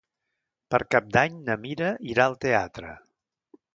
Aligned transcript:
Per 0.75 0.79
Cap 0.95 1.11
d'Any 1.17 1.37
na 1.49 1.57
Mira 1.65 1.91
irà 2.15 2.25
al 2.25 2.39
teatre. 2.47 2.95